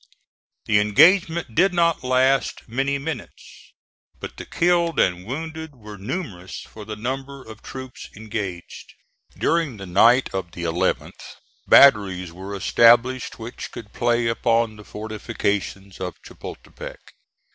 [0.65, 3.71] The engagement did not last many minutes,
[4.19, 8.95] but the killed and wounded were numerous for the number of troops engaged.
[9.37, 11.35] During the night of the 11th
[11.67, 16.97] batteries were established which could play upon the fortifications of Chapultepec.